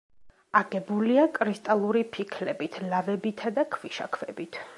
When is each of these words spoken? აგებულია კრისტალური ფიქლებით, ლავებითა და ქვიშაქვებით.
აგებულია 0.59 1.25
კრისტალური 1.35 2.03
ფიქლებით, 2.17 2.81
ლავებითა 2.87 3.53
და 3.61 3.69
ქვიშაქვებით. 3.79 4.63